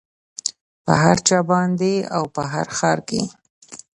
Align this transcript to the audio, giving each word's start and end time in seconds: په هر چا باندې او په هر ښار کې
په 0.85 0.93
هر 1.03 1.17
چا 1.27 1.39
باندې 1.51 1.93
او 2.15 2.23
په 2.35 2.41
هر 2.53 2.67
ښار 2.77 2.99
کې 3.09 3.21